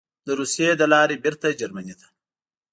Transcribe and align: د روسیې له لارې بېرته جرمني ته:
د 0.27 0.29
روسیې 0.39 0.71
له 0.79 0.85
لارې 0.93 1.21
بېرته 1.23 1.57
جرمني 1.59 1.95
ته: 1.99 2.07